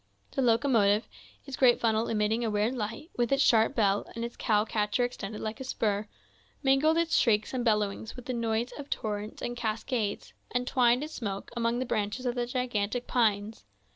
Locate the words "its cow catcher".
4.25-5.03